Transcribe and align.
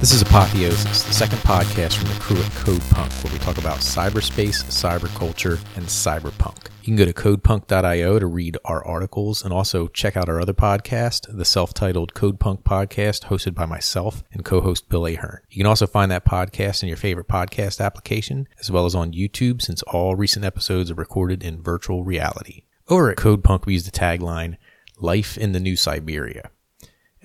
This 0.00 0.14
is 0.14 0.22
Apotheosis, 0.22 1.02
the 1.02 1.12
second 1.12 1.40
podcast 1.40 1.98
from 1.98 2.08
the 2.08 2.18
crew 2.20 2.42
at 2.42 2.50
Code 2.52 2.80
Punk, 2.88 3.12
where 3.22 3.30
we 3.34 3.38
talk 3.38 3.58
about 3.58 3.80
cyberspace, 3.80 4.64
cyberculture, 4.64 5.60
and 5.76 5.84
cyberpunk. 5.84 6.68
You 6.80 6.86
can 6.86 6.96
go 6.96 7.04
to 7.04 7.12
codepunk.io 7.12 8.18
to 8.18 8.26
read 8.26 8.56
our 8.64 8.82
articles 8.86 9.44
and 9.44 9.52
also 9.52 9.88
check 9.88 10.16
out 10.16 10.30
our 10.30 10.40
other 10.40 10.54
podcast, 10.54 11.36
the 11.36 11.44
self 11.44 11.74
titled 11.74 12.14
Code 12.14 12.40
Punk 12.40 12.64
podcast, 12.64 13.24
hosted 13.24 13.54
by 13.54 13.66
myself 13.66 14.24
and 14.32 14.42
co 14.42 14.62
host 14.62 14.88
Bill 14.88 15.04
Ahern. 15.04 15.40
You 15.50 15.58
can 15.58 15.68
also 15.68 15.86
find 15.86 16.10
that 16.10 16.24
podcast 16.24 16.82
in 16.82 16.88
your 16.88 16.96
favorite 16.96 17.28
podcast 17.28 17.78
application, 17.84 18.48
as 18.58 18.70
well 18.70 18.86
as 18.86 18.94
on 18.94 19.12
YouTube, 19.12 19.60
since 19.60 19.82
all 19.82 20.16
recent 20.16 20.46
episodes 20.46 20.90
are 20.90 20.94
recorded 20.94 21.44
in 21.44 21.62
virtual 21.62 22.04
reality. 22.04 22.62
Over 22.88 23.10
at 23.10 23.18
Code 23.18 23.44
Punk, 23.44 23.66
we 23.66 23.74
use 23.74 23.84
the 23.84 23.90
tagline 23.90 24.56
Life 24.96 25.36
in 25.36 25.52
the 25.52 25.60
New 25.60 25.74
Cyberia. 25.74 26.48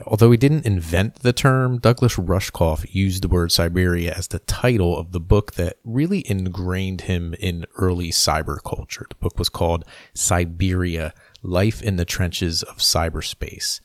Although 0.03 0.31
he 0.31 0.37
didn't 0.37 0.65
invent 0.65 1.21
the 1.21 1.31
term, 1.31 1.79
Douglas 1.79 2.17
Rushkoff 2.17 2.93
used 2.93 3.23
the 3.23 3.29
word 3.29 3.49
Cyberia 3.49 4.11
as 4.11 4.27
the 4.27 4.39
title 4.39 4.97
of 4.97 5.13
the 5.13 5.21
book 5.21 5.53
that 5.53 5.77
really 5.85 6.29
ingrained 6.29 7.01
him 7.01 7.33
in 7.39 7.65
early 7.77 8.09
cyber 8.09 8.57
culture. 8.61 9.05
The 9.09 9.15
book 9.15 9.39
was 9.39 9.47
called 9.47 9.85
Cyberia 10.13 11.13
Life 11.41 11.81
in 11.81 11.95
the 11.95 12.03
Trenches 12.03 12.61
of 12.61 12.77
Cyberspace. 12.77 13.79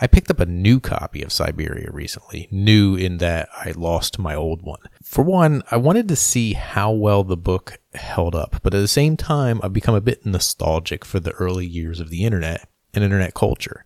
I 0.00 0.06
picked 0.06 0.30
up 0.30 0.38
a 0.38 0.46
new 0.46 0.78
copy 0.78 1.22
of 1.22 1.30
Cyberia 1.30 1.92
recently, 1.92 2.46
new 2.52 2.94
in 2.94 3.18
that 3.18 3.48
I 3.52 3.72
lost 3.72 4.16
my 4.16 4.36
old 4.36 4.62
one. 4.62 4.78
For 5.02 5.24
one, 5.24 5.64
I 5.72 5.76
wanted 5.76 6.06
to 6.06 6.16
see 6.16 6.52
how 6.52 6.92
well 6.92 7.24
the 7.24 7.36
book 7.36 7.80
held 7.94 8.36
up, 8.36 8.60
but 8.62 8.74
at 8.74 8.80
the 8.80 8.86
same 8.86 9.16
time, 9.16 9.58
I've 9.64 9.72
become 9.72 9.96
a 9.96 10.00
bit 10.00 10.24
nostalgic 10.24 11.04
for 11.04 11.18
the 11.18 11.32
early 11.32 11.66
years 11.66 11.98
of 11.98 12.10
the 12.10 12.24
internet 12.24 12.68
and 12.94 13.02
internet 13.02 13.34
culture 13.34 13.84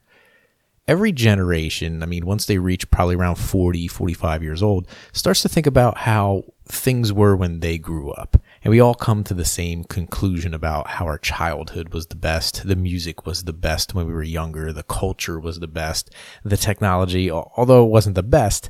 every 0.93 1.11
generation, 1.11 2.03
I 2.03 2.07
mean, 2.07 2.27
once 2.27 2.45
they 2.45 2.59
reach 2.59 2.91
probably 2.91 3.15
around 3.15 3.37
40, 3.37 3.89
45 3.89 4.43
years 4.43 4.63
old, 4.63 4.87
starts 5.15 5.41
to 5.41 5.49
think 5.49 5.67
about 5.67 5.97
how 5.97 6.45
things 6.67 7.15
were 7.15 7.35
when 7.35 7.61
they 7.61 7.79
grew 7.79 8.11
up. 8.11 8.37
And 8.63 8.71
we 8.71 8.79
all 8.79 8.95
come 8.95 9.25
to 9.25 9.33
the 9.33 9.47
same 9.47 9.85
conclusion 9.85 10.53
about 10.53 10.89
how 10.89 11.07
our 11.07 11.17
childhood 11.17 11.95
was 11.95 12.09
the 12.09 12.17
best, 12.17 12.69
the 12.69 12.77
music 12.77 13.25
was 13.25 13.45
the 13.45 13.55
best 13.55 13.95
when 13.95 14.07
we 14.07 14.13
were 14.13 14.23
younger, 14.23 14.71
the 14.71 14.83
culture 14.83 15.41
was 15.41 15.61
the 15.61 15.67
best, 15.67 16.15
the 16.45 16.59
technology, 16.59 17.31
although 17.31 17.87
it 17.87 17.91
wasn't 17.91 18.15
the 18.15 18.23
best, 18.23 18.69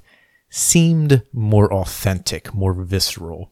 seemed 0.54 1.22
more 1.32 1.72
authentic, 1.72 2.52
more 2.52 2.74
visceral. 2.74 3.50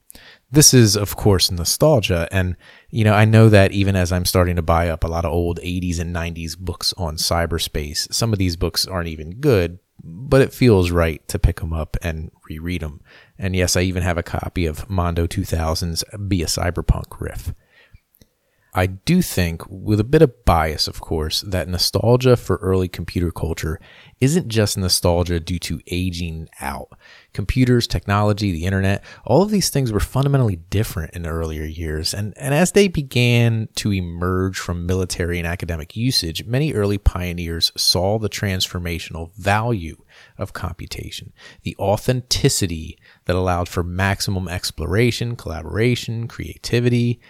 This 0.51 0.75
is, 0.75 0.97
of 0.97 1.17
course, 1.17 1.51
nostalgia. 1.51 2.29
And, 2.31 2.57
you 2.91 3.05
know, 3.05 3.15
I 3.15 3.25
know 3.25 3.48
that 3.48 3.73
even 3.73 3.97
as 3.97 4.12
I'm 4.12 4.27
starting 4.27 4.57
to 4.57 4.62
buy 4.62 4.91
up 4.91 5.03
a 5.03 5.09
lot 5.09 5.25
of 5.25 5.33
old 5.33 5.59
80s 5.61 5.98
and 5.98 6.15
90s 6.15 6.59
books 6.59 6.92
on 6.98 7.17
cyberspace, 7.17 8.12
some 8.12 8.34
of 8.34 8.39
these 8.39 8.57
books 8.57 8.87
aren't 8.87 9.09
even 9.09 9.41
good, 9.41 9.79
but 10.05 10.42
it 10.42 10.53
feels 10.53 10.91
right 10.91 11.27
to 11.29 11.39
pick 11.39 11.61
them 11.61 11.73
up 11.73 11.97
and 12.03 12.33
reread 12.51 12.83
them. 12.83 13.01
And 13.39 13.57
yes, 13.57 13.77
I 13.77 13.81
even 13.81 14.03
have 14.03 14.19
a 14.19 14.23
copy 14.23 14.67
of 14.67 14.91
Mondo 14.91 15.27
2000's 15.27 16.05
Be 16.29 16.42
a 16.42 16.47
Cyberpunk 16.47 17.19
riff. 17.19 17.55
I 18.73 18.87
do 18.87 19.21
think, 19.21 19.63
with 19.69 19.99
a 19.99 20.05
bit 20.05 20.23
of 20.23 20.45
bias, 20.45 20.87
of 20.87 21.01
course, 21.01 21.41
that 21.41 21.69
nostalgia 21.69 22.37
for 22.37 22.57
early 22.57 22.87
computer 22.87 23.33
culture 23.33 23.81
isn't 24.21 24.49
just 24.49 24.79
nostalgia 24.79 25.41
due 25.41 25.59
to 25.61 25.81
aging 25.89 26.49
out. 26.61 26.89
Computers, 27.33 27.89
technology, 27.89 28.53
the 28.53 28.67
internet, 28.67 29.03
all 29.25 29.43
of 29.43 29.51
these 29.51 29.71
things 29.71 29.93
were 29.93 29.98
fundamentally 29.98 30.57
different 30.57 31.15
in 31.15 31.23
the 31.23 31.31
earlier 31.31 31.65
years. 31.65 32.15
And, 32.15 32.33
and 32.37 32.55
as 32.55 32.73
they 32.73 32.87
began 32.87 33.69
to 33.77 33.93
emerge 33.93 34.59
from 34.59 34.87
military 34.87 35.39
and 35.39 35.48
academic 35.48 35.97
usage, 35.97 36.45
many 36.45 36.73
early 36.73 36.98
pioneers 36.98 37.73
saw 37.77 38.19
the 38.19 38.29
transformational 38.29 39.35
value 39.35 39.97
of 40.39 40.53
computation, 40.53 41.33
the 41.63 41.75
authenticity 41.79 42.98
that 43.25 43.35
allowed 43.35 43.69
for 43.69 43.83
maximum 43.83 44.47
exploration, 44.48 45.35
collaboration, 45.35 46.29
creativity, 46.29 47.20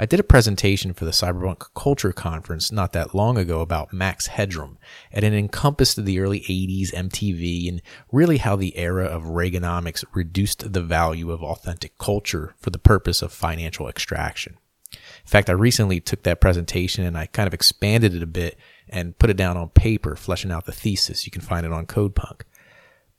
I 0.00 0.06
did 0.06 0.18
a 0.18 0.24
presentation 0.24 0.94
for 0.94 1.04
the 1.04 1.10
Cyberpunk 1.10 1.74
Culture 1.74 2.14
Conference 2.14 2.72
not 2.72 2.94
that 2.94 3.14
long 3.14 3.36
ago 3.36 3.60
about 3.60 3.92
Max 3.92 4.28
Headroom, 4.28 4.78
and 5.12 5.26
it 5.26 5.34
encompassed 5.34 6.02
the 6.02 6.20
early 6.20 6.40
80s 6.40 6.94
MTV 6.94 7.68
and 7.68 7.82
really 8.10 8.38
how 8.38 8.56
the 8.56 8.78
era 8.78 9.04
of 9.04 9.24
Reaganomics 9.24 10.02
reduced 10.14 10.72
the 10.72 10.80
value 10.80 11.30
of 11.30 11.42
authentic 11.42 11.98
culture 11.98 12.54
for 12.58 12.70
the 12.70 12.78
purpose 12.78 13.20
of 13.20 13.30
financial 13.30 13.88
extraction. 13.88 14.56
In 14.90 15.26
fact, 15.26 15.50
I 15.50 15.52
recently 15.52 16.00
took 16.00 16.22
that 16.22 16.40
presentation 16.40 17.04
and 17.04 17.18
I 17.18 17.26
kind 17.26 17.46
of 17.46 17.52
expanded 17.52 18.14
it 18.14 18.22
a 18.22 18.26
bit 18.26 18.56
and 18.88 19.18
put 19.18 19.28
it 19.28 19.36
down 19.36 19.58
on 19.58 19.68
paper, 19.68 20.16
fleshing 20.16 20.50
out 20.50 20.64
the 20.64 20.72
thesis. 20.72 21.26
You 21.26 21.30
can 21.30 21.42
find 21.42 21.66
it 21.66 21.74
on 21.74 21.84
CodePunk. 21.84 22.40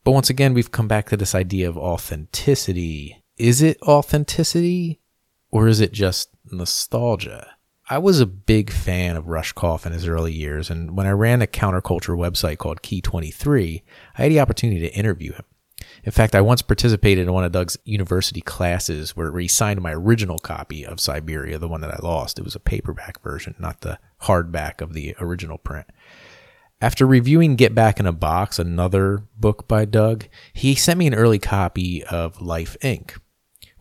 But 0.03 0.14
once 0.14 0.31
again, 0.31 0.56
we've 0.56 0.72
come 0.72 0.88
back 0.88 1.09
to 1.09 1.18
this 1.18 1.36
idea 1.36 1.70
of 1.70 1.78
authenticity. 1.78 3.24
Is 3.38 3.62
it 3.62 3.80
authenticity 3.84 5.01
or 5.52 5.68
is 5.68 5.80
it 5.80 5.92
just 5.92 6.30
nostalgia. 6.52 7.56
I 7.90 7.98
was 7.98 8.22
a 8.22 8.26
big 8.26 8.72
fan 8.72 9.18
of 9.18 9.26
Rushkoff 9.26 9.86
in 9.86 9.92
his 9.92 10.08
early 10.08 10.32
years, 10.32 10.70
and 10.70 10.96
when 10.96 11.08
I 11.08 11.12
ran 11.12 11.42
a 11.42 11.48
counterculture 11.48 12.16
website 12.16 12.58
called 12.58 12.82
Key 12.82 13.02
23, 13.02 13.84
I 14.18 14.22
had 14.22 14.32
the 14.32 14.40
opportunity 14.40 14.80
to 14.82 14.96
interview 14.96 15.34
him. 15.34 15.44
In 16.04 16.12
fact, 16.12 16.36
I 16.36 16.42
once 16.42 16.62
participated 16.62 17.28
in 17.28 17.34
one 17.34 17.44
of 17.44 17.52
Doug's 17.52 17.78
university 17.84 18.40
classes 18.40 19.16
where 19.16 19.38
he 19.38 19.48
signed 19.48 19.82
my 19.82 19.94
original 19.94 20.40
copy 20.40 20.86
of 20.86 21.00
Cyberia, 21.00 21.60
the 21.60 21.68
one 21.68 21.82
that 21.82 21.94
I 21.94 22.00
lost. 22.02 22.40
It 22.40 22.46
was 22.46 22.56
a 22.56 22.60
paperback 22.60 23.22
version, 23.22 23.56
not 23.60 23.82
the 23.82 24.00
hardback 24.24 24.80
of 24.80 24.94
the 24.94 25.16
original 25.20 25.58
print. 25.58 25.88
After 26.80 27.06
reviewing 27.06 27.56
Get 27.56 27.76
Back 27.76 28.00
in 28.00 28.08
a 28.08 28.12
Box, 28.12 28.58
another 28.58 29.24
book 29.38 29.68
by 29.68 29.86
Doug, 29.86 30.28
he 30.54 30.76
sent 30.76 30.98
me 30.98 31.08
an 31.08 31.14
early 31.14 31.40
copy 31.40 32.04
of 32.06 32.42
Life 32.42 32.78
Inc 32.82 33.18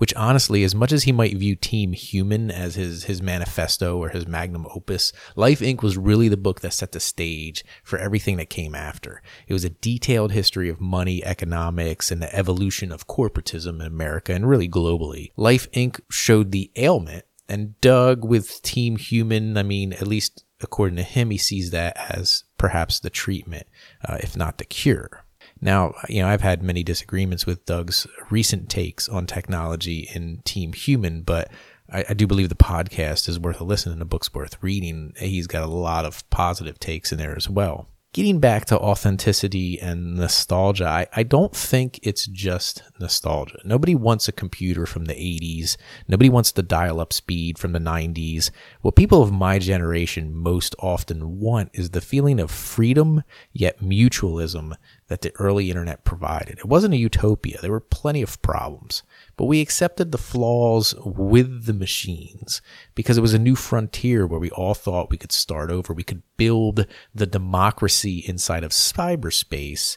which 0.00 0.14
honestly, 0.14 0.64
as 0.64 0.74
much 0.74 0.92
as 0.92 1.02
he 1.02 1.12
might 1.12 1.36
view 1.36 1.54
Team 1.54 1.92
Human 1.92 2.50
as 2.50 2.74
his, 2.74 3.04
his 3.04 3.20
manifesto 3.20 3.98
or 3.98 4.08
his 4.08 4.26
magnum 4.26 4.66
opus, 4.74 5.12
Life 5.36 5.60
Inc. 5.60 5.82
was 5.82 5.98
really 5.98 6.26
the 6.26 6.38
book 6.38 6.62
that 6.62 6.72
set 6.72 6.92
the 6.92 7.00
stage 7.00 7.62
for 7.84 7.98
everything 7.98 8.38
that 8.38 8.48
came 8.48 8.74
after. 8.74 9.20
It 9.46 9.52
was 9.52 9.62
a 9.62 9.68
detailed 9.68 10.32
history 10.32 10.70
of 10.70 10.80
money, 10.80 11.22
economics, 11.22 12.10
and 12.10 12.22
the 12.22 12.34
evolution 12.34 12.92
of 12.92 13.08
corporatism 13.08 13.78
in 13.78 13.86
America 13.86 14.32
and 14.32 14.48
really 14.48 14.70
globally. 14.70 15.32
Life 15.36 15.70
Inc. 15.72 16.00
showed 16.10 16.50
the 16.50 16.70
ailment, 16.76 17.26
and 17.46 17.78
Doug 17.82 18.24
with 18.24 18.62
Team 18.62 18.96
Human, 18.96 19.58
I 19.58 19.64
mean, 19.64 19.92
at 19.92 20.06
least 20.06 20.44
according 20.62 20.96
to 20.96 21.02
him, 21.02 21.28
he 21.28 21.36
sees 21.36 21.72
that 21.72 21.94
as 22.08 22.44
perhaps 22.56 23.00
the 23.00 23.10
treatment, 23.10 23.66
uh, 24.08 24.16
if 24.20 24.34
not 24.34 24.56
the 24.56 24.64
cure. 24.64 25.26
Now, 25.60 25.94
you 26.08 26.22
know, 26.22 26.28
I've 26.28 26.40
had 26.40 26.62
many 26.62 26.82
disagreements 26.82 27.46
with 27.46 27.66
Doug's 27.66 28.06
recent 28.30 28.68
takes 28.68 29.08
on 29.08 29.26
technology 29.26 30.08
in 30.14 30.42
Team 30.44 30.72
Human, 30.72 31.22
but 31.22 31.50
I, 31.92 32.04
I, 32.08 32.14
do 32.14 32.26
believe 32.26 32.48
the 32.48 32.54
podcast 32.54 33.28
is 33.28 33.38
worth 33.38 33.60
a 33.60 33.64
listen 33.64 33.92
and 33.92 34.00
the 34.00 34.06
book's 34.06 34.32
worth 34.32 34.56
reading. 34.62 35.12
He's 35.18 35.46
got 35.46 35.62
a 35.62 35.66
lot 35.66 36.04
of 36.04 36.28
positive 36.30 36.78
takes 36.78 37.12
in 37.12 37.18
there 37.18 37.36
as 37.36 37.48
well 37.48 37.88
getting 38.12 38.40
back 38.40 38.64
to 38.64 38.78
authenticity 38.78 39.80
and 39.80 40.16
nostalgia, 40.16 40.86
I, 40.86 41.06
I 41.14 41.22
don't 41.22 41.54
think 41.54 42.00
it's 42.02 42.26
just 42.26 42.82
nostalgia. 42.98 43.58
Nobody 43.64 43.94
wants 43.94 44.26
a 44.26 44.32
computer 44.32 44.84
from 44.84 45.04
the 45.04 45.14
80s. 45.14 45.76
Nobody 46.08 46.28
wants 46.28 46.50
the 46.50 46.62
dial 46.62 47.00
up 47.00 47.12
speed 47.12 47.58
from 47.58 47.72
the 47.72 47.78
90s. 47.78 48.50
What 48.80 48.96
people 48.96 49.22
of 49.22 49.32
my 49.32 49.58
generation 49.58 50.34
most 50.34 50.74
often 50.80 51.38
want 51.38 51.70
is 51.72 51.90
the 51.90 52.00
feeling 52.00 52.40
of 52.40 52.50
freedom, 52.50 53.22
yet 53.52 53.80
mutualism 53.80 54.74
that 55.10 55.20
the 55.20 55.32
early 55.38 55.68
internet 55.68 56.02
provided. 56.04 56.58
It 56.58 56.64
wasn't 56.64 56.94
a 56.94 56.96
utopia. 56.96 57.58
There 57.60 57.70
were 57.70 57.80
plenty 57.80 58.22
of 58.22 58.40
problems 58.40 59.02
but 59.40 59.46
we 59.46 59.62
accepted 59.62 60.12
the 60.12 60.18
flaws 60.18 60.94
with 61.02 61.64
the 61.64 61.72
machines 61.72 62.60
because 62.94 63.16
it 63.16 63.22
was 63.22 63.32
a 63.32 63.38
new 63.38 63.56
frontier 63.56 64.26
where 64.26 64.38
we 64.38 64.50
all 64.50 64.74
thought 64.74 65.08
we 65.08 65.16
could 65.16 65.32
start 65.32 65.70
over. 65.70 65.94
We 65.94 66.02
could 66.02 66.22
build 66.36 66.84
the 67.14 67.26
democracy 67.26 68.18
inside 68.18 68.64
of 68.64 68.72
cyberspace 68.72 69.96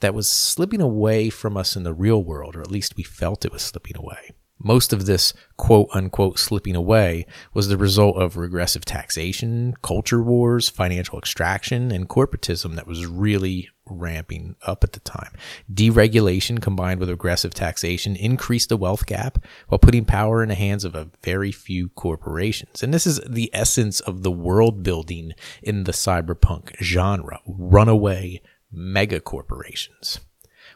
that 0.00 0.12
was 0.12 0.28
slipping 0.28 0.80
away 0.80 1.30
from 1.30 1.56
us 1.56 1.76
in 1.76 1.84
the 1.84 1.94
real 1.94 2.24
world, 2.24 2.56
or 2.56 2.62
at 2.62 2.70
least 2.72 2.96
we 2.96 3.04
felt 3.04 3.44
it 3.44 3.52
was 3.52 3.62
slipping 3.62 3.96
away. 3.96 4.32
Most 4.62 4.92
of 4.92 5.06
this 5.06 5.32
quote 5.56 5.88
unquote 5.94 6.38
slipping 6.38 6.76
away 6.76 7.26
was 7.54 7.68
the 7.68 7.78
result 7.78 8.16
of 8.16 8.36
regressive 8.36 8.84
taxation, 8.84 9.74
culture 9.82 10.22
wars, 10.22 10.68
financial 10.68 11.18
extraction, 11.18 11.90
and 11.90 12.08
corporatism 12.08 12.76
that 12.76 12.86
was 12.86 13.06
really 13.06 13.70
ramping 13.86 14.56
up 14.66 14.84
at 14.84 14.92
the 14.92 15.00
time. 15.00 15.32
Deregulation 15.72 16.60
combined 16.60 17.00
with 17.00 17.08
aggressive 17.08 17.54
taxation 17.54 18.14
increased 18.14 18.68
the 18.68 18.76
wealth 18.76 19.06
gap 19.06 19.42
while 19.68 19.78
putting 19.78 20.04
power 20.04 20.42
in 20.42 20.50
the 20.50 20.54
hands 20.54 20.84
of 20.84 20.94
a 20.94 21.08
very 21.24 21.50
few 21.50 21.88
corporations. 21.90 22.82
And 22.82 22.92
this 22.92 23.06
is 23.06 23.18
the 23.26 23.50
essence 23.54 24.00
of 24.00 24.22
the 24.22 24.30
world 24.30 24.82
building 24.82 25.32
in 25.62 25.84
the 25.84 25.92
cyberpunk 25.92 26.76
genre 26.82 27.40
runaway 27.46 28.42
mega 28.70 29.20
corporations 29.20 30.20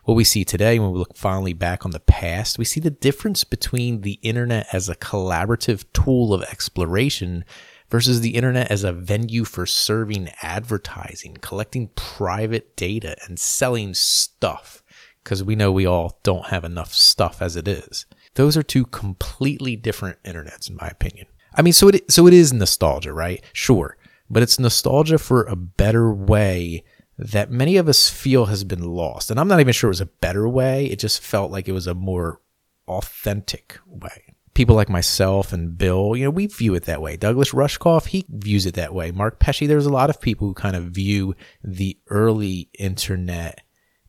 what 0.04 0.14
we 0.14 0.24
see 0.24 0.44
today 0.44 0.78
when 0.78 0.92
we 0.92 0.98
look 0.98 1.16
finally 1.16 1.52
back 1.54 1.84
on 1.84 1.90
the 1.90 2.00
past, 2.00 2.58
we 2.58 2.64
see 2.64 2.80
the 2.80 2.90
difference 2.90 3.42
between 3.42 4.02
the 4.02 4.18
internet 4.22 4.66
as 4.72 4.88
a 4.88 4.94
collaborative 4.96 5.84
tool 5.92 6.34
of 6.34 6.42
exploration 6.44 7.44
versus 7.88 8.20
the 8.20 8.34
internet 8.34 8.70
as 8.70 8.84
a 8.84 8.92
venue 8.92 9.44
for 9.44 9.66
serving 9.66 10.30
advertising, 10.42 11.36
collecting 11.40 11.88
private 11.94 12.76
data, 12.76 13.16
and 13.26 13.38
selling 13.38 13.94
stuff, 13.94 14.82
because 15.22 15.42
we 15.42 15.56
know 15.56 15.72
we 15.72 15.86
all 15.86 16.18
don't 16.22 16.46
have 16.46 16.64
enough 16.64 16.92
stuff 16.92 17.40
as 17.40 17.56
it 17.56 17.66
is. 17.66 18.04
Those 18.34 18.56
are 18.56 18.62
two 18.62 18.84
completely 18.86 19.76
different 19.76 20.22
internets, 20.22 20.68
in 20.68 20.76
my 20.76 20.88
opinion. 20.88 21.26
I 21.54 21.62
mean, 21.62 21.72
so 21.72 21.88
it 21.88 22.10
so 22.10 22.26
it 22.26 22.34
is 22.34 22.52
nostalgia, 22.52 23.12
right? 23.12 23.42
Sure, 23.52 23.96
but 24.28 24.42
it's 24.42 24.58
nostalgia 24.58 25.18
for 25.18 25.44
a 25.44 25.56
better 25.56 26.12
way 26.12 26.84
that 27.19 27.50
many 27.50 27.76
of 27.76 27.88
us 27.88 28.08
feel 28.08 28.46
has 28.46 28.64
been 28.64 28.82
lost. 28.82 29.31
And 29.31 29.38
I'm 29.38 29.49
not 29.49 29.61
even 29.61 29.72
sure 29.72 29.88
it 29.88 29.93
was 29.93 30.00
a 30.00 30.06
better 30.06 30.49
way. 30.49 30.87
It 30.87 30.99
just 30.99 31.22
felt 31.22 31.50
like 31.50 31.69
it 31.69 31.72
was 31.72 31.87
a 31.87 31.94
more 31.94 32.40
authentic 32.88 33.78
way. 33.87 34.34
People 34.55 34.76
like 34.76 34.88
myself 34.88 35.52
and 35.52 35.76
Bill, 35.76 36.14
you 36.16 36.25
know, 36.25 36.31
we 36.31 36.46
view 36.46 36.75
it 36.75 36.84
that 36.84 37.02
way. 37.02 37.16
Douglas 37.16 37.50
Rushkoff, 37.50 38.06
he 38.06 38.25
views 38.28 38.66
it 38.66 38.75
that 38.75 38.94
way. 38.94 39.11
Mark 39.11 39.40
Pesce, 39.40 39.66
there's 39.66 39.87
a 39.87 39.93
lot 39.93 40.11
of 40.11 40.20
people 40.20 40.46
who 40.46 40.55
kind 40.55 40.76
of 40.76 40.84
view 40.84 41.34
the 41.62 41.99
early 42.08 42.69
internet 42.78 43.62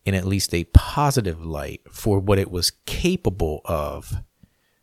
in 0.03 0.13
at 0.13 0.25
least 0.25 0.53
a 0.53 0.65
positive 0.65 1.43
light 1.43 1.81
for 1.91 2.19
what 2.19 2.37
it 2.37 2.51
was 2.51 2.71
capable 2.85 3.61
of 3.65 4.17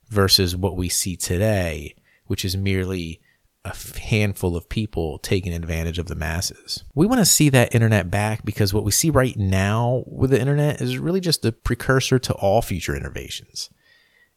versus 0.08 0.56
what 0.56 0.76
we 0.76 0.88
see 0.88 1.16
today, 1.16 1.94
which 2.26 2.44
is 2.44 2.56
merely 2.56 3.20
a 3.64 3.74
handful 4.00 4.56
of 4.56 4.68
people 4.68 5.18
taking 5.18 5.52
advantage 5.52 5.98
of 5.98 6.06
the 6.06 6.14
masses. 6.14 6.84
We 6.94 7.06
want 7.06 7.20
to 7.20 7.24
see 7.24 7.48
that 7.50 7.74
internet 7.74 8.10
back 8.10 8.44
because 8.44 8.74
what 8.74 8.84
we 8.84 8.90
see 8.90 9.10
right 9.10 9.36
now 9.36 10.04
with 10.06 10.30
the 10.30 10.40
internet 10.40 10.80
is 10.80 10.98
really 10.98 11.20
just 11.20 11.44
a 11.44 11.52
precursor 11.52 12.18
to 12.18 12.32
all 12.34 12.60
future 12.60 12.96
innovations 12.96 13.70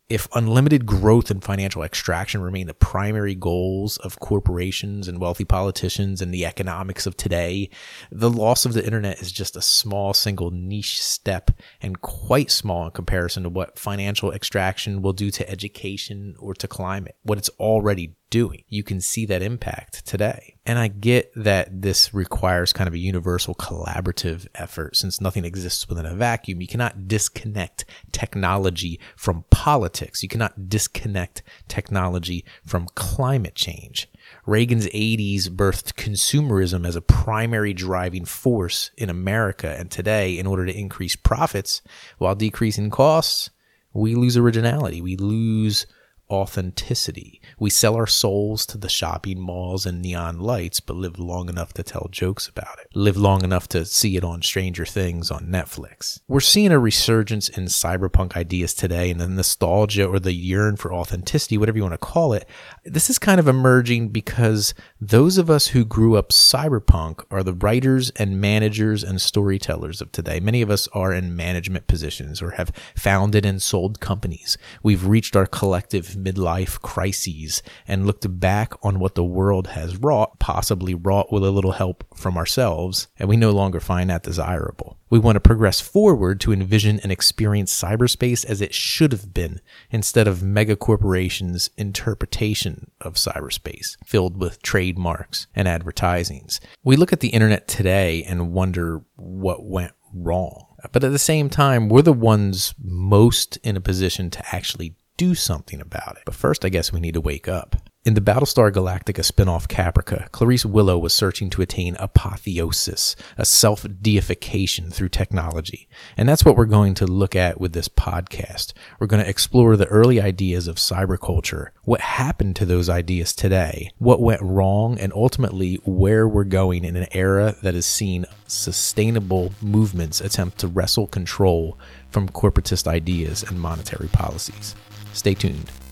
if 0.07 0.27
unlimited 0.35 0.85
growth 0.85 1.31
and 1.31 1.43
financial 1.43 1.81
extraction 1.81 2.41
remain 2.41 2.67
the 2.67 2.75
primary 2.75 3.33
goals 3.33 3.97
of 3.97 4.19
corporations 4.19 5.07
and 5.07 5.19
wealthy 5.19 5.45
politicians 5.45 6.21
and 6.21 6.31
the 6.31 6.45
economics 6.45 7.07
of 7.07 7.17
today, 7.17 7.69
the 8.11 8.29
loss 8.29 8.65
of 8.65 8.73
the 8.73 8.85
internet 8.85 9.19
is 9.19 9.31
just 9.31 9.55
a 9.55 9.61
small 9.61 10.13
single 10.13 10.51
niche 10.51 11.01
step 11.01 11.49
and 11.81 12.01
quite 12.01 12.51
small 12.51 12.85
in 12.85 12.91
comparison 12.91 13.43
to 13.43 13.49
what 13.49 13.79
financial 13.79 14.31
extraction 14.31 15.01
will 15.01 15.13
do 15.13 15.31
to 15.31 15.49
education 15.49 16.35
or 16.37 16.53
to 16.53 16.67
climate, 16.67 17.15
what 17.23 17.39
it's 17.39 17.49
already 17.59 18.15
doing. 18.29 18.63
You 18.67 18.83
can 18.83 19.01
see 19.01 19.25
that 19.27 19.41
impact 19.41 20.05
today. 20.05 20.57
And 20.65 20.79
I 20.79 20.87
get 20.87 21.31
that 21.35 21.81
this 21.81 22.13
requires 22.13 22.73
kind 22.73 22.87
of 22.87 22.93
a 22.93 22.99
universal 22.99 23.55
collaborative 23.55 24.47
effort 24.55 24.97
since 24.97 25.21
nothing 25.21 25.45
exists 25.45 25.87
within 25.87 26.05
a 26.05 26.15
vacuum. 26.15 26.61
You 26.61 26.67
cannot 26.67 27.07
disconnect 27.07 27.85
technology 28.11 28.99
from 29.15 29.45
politics. 29.51 30.23
You 30.23 30.29
cannot 30.29 30.69
disconnect 30.69 31.43
technology 31.67 32.43
from 32.65 32.87
climate 32.95 33.55
change. 33.55 34.09
Reagan's 34.45 34.87
80s 34.87 35.49
birthed 35.49 35.93
consumerism 35.93 36.87
as 36.87 36.95
a 36.95 37.01
primary 37.01 37.73
driving 37.73 38.25
force 38.25 38.91
in 38.97 39.09
America. 39.09 39.75
And 39.77 39.91
today, 39.91 40.37
in 40.37 40.47
order 40.47 40.65
to 40.65 40.77
increase 40.77 41.15
profits 41.15 41.81
while 42.17 42.35
decreasing 42.35 42.89
costs, 42.89 43.49
we 43.93 44.15
lose 44.15 44.35
originality. 44.35 45.01
We 45.01 45.15
lose 45.15 45.85
authenticity. 46.29 47.41
We 47.59 47.69
sell 47.69 47.95
our 47.95 48.07
souls 48.07 48.65
to 48.67 48.77
the 48.77 48.89
shopping 48.89 49.39
malls 49.39 49.85
and 49.85 50.01
neon 50.01 50.39
lights, 50.39 50.79
but 50.79 50.95
live 50.95 51.19
long 51.19 51.49
enough 51.49 51.73
to 51.73 51.83
tell 51.83 52.07
jokes 52.11 52.47
about 52.47 52.79
it. 52.79 52.87
Live 52.95 53.17
long 53.17 53.43
enough 53.43 53.67
to 53.69 53.85
see 53.85 54.17
it 54.17 54.23
on 54.23 54.41
Stranger 54.41 54.85
Things 54.85 55.31
on 55.31 55.47
Netflix. 55.47 56.19
We're 56.27 56.39
seeing 56.39 56.71
a 56.71 56.79
resurgence 56.79 57.49
in 57.49 57.65
cyberpunk 57.65 58.35
ideas 58.35 58.73
today 58.73 59.11
and 59.11 59.19
the 59.19 59.27
nostalgia 59.27 60.05
or 60.05 60.19
the 60.19 60.33
yearn 60.33 60.77
for 60.77 60.93
authenticity, 60.93 61.57
whatever 61.57 61.77
you 61.77 61.83
want 61.83 61.93
to 61.93 61.97
call 61.97 62.33
it. 62.33 62.47
This 62.83 63.09
is 63.09 63.19
kind 63.19 63.39
of 63.39 63.47
emerging 63.47 64.09
because 64.09 64.73
those 64.99 65.37
of 65.37 65.49
us 65.49 65.67
who 65.67 65.85
grew 65.85 66.15
up 66.15 66.29
cyberpunk 66.29 67.23
are 67.29 67.43
the 67.43 67.53
writers 67.53 68.09
and 68.11 68.41
managers 68.41 69.03
and 69.03 69.21
storytellers 69.21 70.01
of 70.01 70.11
today. 70.11 70.39
Many 70.39 70.61
of 70.61 70.69
us 70.69 70.87
are 70.93 71.13
in 71.13 71.35
management 71.35 71.87
positions 71.87 72.41
or 72.41 72.51
have 72.51 72.71
founded 72.95 73.45
and 73.45 73.61
sold 73.61 73.99
companies. 73.99 74.57
We've 74.81 75.05
reached 75.05 75.35
our 75.35 75.45
collective 75.45 76.14
midlife 76.15 76.81
crises 76.81 77.61
and 77.87 78.05
looked 78.05 78.39
back 78.39 78.73
on 78.83 78.99
what 78.99 79.15
the 79.15 79.23
world 79.23 79.67
has 79.67 79.97
wrought, 79.97 80.39
possibly 80.39 80.93
wrought 80.93 81.31
with 81.31 81.43
a 81.43 81.51
little 81.51 81.73
help 81.73 82.03
from 82.15 82.37
ourselves, 82.37 83.07
and 83.17 83.29
we 83.29 83.37
no 83.37 83.51
longer 83.51 83.79
find 83.79 84.09
that 84.09 84.23
desirable. 84.23 84.97
We 85.09 85.19
want 85.19 85.35
to 85.35 85.39
progress 85.39 85.79
forward 85.79 86.39
to 86.41 86.51
envision 86.51 86.99
and 86.99 87.11
experience 87.11 87.71
cyberspace 87.71 88.43
as 88.43 88.59
it 88.59 88.73
should 88.73 89.11
have 89.11 89.33
been 89.33 89.61
instead 89.91 90.27
of 90.27 90.39
megacorporations' 90.39 91.69
interpretation 91.77 92.91
of 93.01 93.15
cyberspace 93.15 93.97
filled 94.03 94.37
with 94.37 94.61
trademarks 94.61 95.47
and 95.55 95.67
advertisings. 95.67 96.59
We 96.83 96.95
look 96.95 97.13
at 97.13 97.19
the 97.19 97.29
internet 97.29 97.67
today 97.67 98.23
and 98.23 98.51
wonder 98.51 99.03
what 99.15 99.63
went 99.63 99.93
wrong. 100.15 100.65
But 100.91 101.03
at 101.03 101.11
the 101.11 101.19
same 101.19 101.49
time, 101.49 101.89
we're 101.89 102.01
the 102.01 102.13
ones 102.13 102.73
most 102.81 103.57
in 103.57 103.75
a 103.75 103.81
position 103.81 104.29
to 104.31 104.55
actually 104.55 104.95
do 105.17 105.35
something 105.35 105.81
about 105.81 106.17
it. 106.17 106.23
But 106.25 106.35
first, 106.35 106.65
I 106.65 106.69
guess 106.69 106.91
we 106.91 106.99
need 106.99 107.13
to 107.13 107.21
wake 107.21 107.47
up. 107.47 107.75
In 108.05 108.13
the 108.13 108.21
Battlestar 108.21 108.71
Galactica 108.71 109.25
spin-off 109.25 109.67
Caprica, 109.67 110.31
Clarice 110.31 110.63
Willow 110.63 110.95
was 110.95 111.11
searching 111.11 111.49
to 111.49 111.63
attain 111.63 111.95
apotheosis, 111.95 113.15
a 113.35 113.45
self 113.45 113.83
deification 113.99 114.91
through 114.91 115.09
technology. 115.09 115.87
And 116.15 116.29
that's 116.29 116.45
what 116.45 116.55
we're 116.55 116.65
going 116.65 116.93
to 116.95 117.07
look 117.07 117.35
at 117.35 117.59
with 117.59 117.73
this 117.73 117.87
podcast. 117.87 118.73
We're 118.99 119.07
going 119.07 119.23
to 119.23 119.29
explore 119.29 119.75
the 119.75 119.87
early 119.87 120.21
ideas 120.21 120.67
of 120.67 120.75
cyberculture, 120.75 121.69
what 121.81 121.99
happened 122.01 122.55
to 122.57 122.65
those 122.67 122.89
ideas 122.89 123.33
today, 123.33 123.89
what 123.97 124.21
went 124.21 124.43
wrong, 124.43 124.99
and 124.99 125.11
ultimately 125.11 125.77
where 125.83 126.27
we're 126.27 126.43
going 126.43 126.85
in 126.85 126.95
an 126.95 127.07
era 127.11 127.55
that 127.63 127.73
has 127.73 127.87
seen 127.87 128.27
sustainable 128.45 129.51
movements 129.63 130.21
attempt 130.21 130.59
to 130.59 130.67
wrestle 130.67 131.07
control 131.07 131.79
from 132.11 132.29
corporatist 132.29 132.85
ideas 132.85 133.41
and 133.41 133.59
monetary 133.59 134.09
policies. 134.09 134.75
Stay 135.15 135.33
tuned. 135.33 135.84